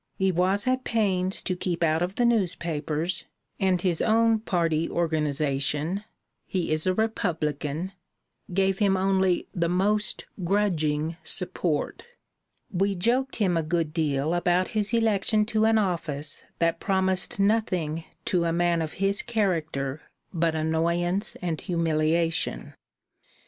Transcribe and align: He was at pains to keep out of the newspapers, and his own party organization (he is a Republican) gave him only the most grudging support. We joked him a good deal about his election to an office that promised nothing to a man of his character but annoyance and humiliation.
He 0.15 0.31
was 0.31 0.65
at 0.65 0.83
pains 0.83 1.43
to 1.43 1.55
keep 1.55 1.83
out 1.83 2.01
of 2.01 2.15
the 2.15 2.25
newspapers, 2.25 3.25
and 3.59 3.79
his 3.79 4.01
own 4.01 4.39
party 4.39 4.89
organization 4.89 6.03
(he 6.47 6.71
is 6.71 6.87
a 6.87 6.93
Republican) 6.95 7.91
gave 8.51 8.79
him 8.79 8.97
only 8.97 9.45
the 9.53 9.69
most 9.69 10.25
grudging 10.43 11.17
support. 11.23 12.03
We 12.71 12.95
joked 12.95 13.35
him 13.35 13.55
a 13.55 13.61
good 13.61 13.93
deal 13.93 14.33
about 14.33 14.69
his 14.69 14.91
election 14.91 15.45
to 15.53 15.65
an 15.65 15.77
office 15.77 16.45
that 16.57 16.79
promised 16.79 17.39
nothing 17.39 18.03
to 18.25 18.45
a 18.45 18.51
man 18.51 18.81
of 18.81 18.93
his 18.93 19.21
character 19.21 20.01
but 20.33 20.55
annoyance 20.55 21.37
and 21.43 21.61
humiliation. 21.61 22.73